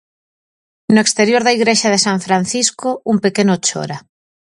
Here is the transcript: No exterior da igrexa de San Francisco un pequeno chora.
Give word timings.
No 0.93 1.01
exterior 1.05 1.41
da 1.43 1.55
igrexa 1.57 1.91
de 1.93 2.03
San 2.05 2.17
Francisco 2.27 2.89
un 3.11 3.17
pequeno 3.25 3.53
chora. 3.65 3.97